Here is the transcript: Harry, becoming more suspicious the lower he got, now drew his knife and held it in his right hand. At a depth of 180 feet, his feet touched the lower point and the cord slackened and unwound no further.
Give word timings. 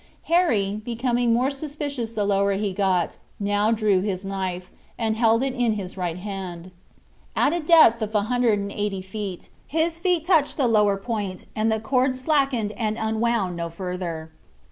Harry, 0.23 0.81
becoming 0.83 1.31
more 1.31 1.51
suspicious 1.51 2.13
the 2.13 2.25
lower 2.25 2.53
he 2.53 2.73
got, 2.73 3.17
now 3.39 3.71
drew 3.71 4.01
his 4.01 4.25
knife 4.25 4.71
and 4.97 5.15
held 5.15 5.43
it 5.43 5.53
in 5.53 5.73
his 5.73 5.95
right 5.95 6.17
hand. 6.17 6.71
At 7.35 7.53
a 7.53 7.59
depth 7.59 8.01
of 8.01 8.11
180 8.15 9.01
feet, 9.03 9.49
his 9.67 9.99
feet 9.99 10.25
touched 10.25 10.57
the 10.57 10.67
lower 10.67 10.97
point 10.97 11.45
and 11.55 11.71
the 11.71 11.79
cord 11.79 12.15
slackened 12.15 12.71
and 12.71 12.97
unwound 12.97 13.55
no 13.55 13.69
further. 13.69 14.31